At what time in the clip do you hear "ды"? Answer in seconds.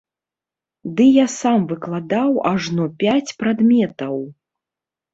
0.99-1.05